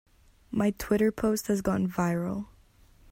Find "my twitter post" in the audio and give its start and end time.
0.49-1.45